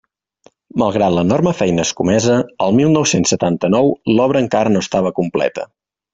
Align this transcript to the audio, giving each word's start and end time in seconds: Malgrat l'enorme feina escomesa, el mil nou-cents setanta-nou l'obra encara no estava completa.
Malgrat 0.83 1.11
l'enorme 1.17 1.53
feina 1.59 1.85
escomesa, 1.89 2.37
el 2.67 2.73
mil 2.79 2.91
nou-cents 2.95 3.35
setanta-nou 3.35 3.93
l'obra 4.17 4.43
encara 4.47 4.73
no 4.77 4.83
estava 4.87 5.13
completa. 5.21 5.69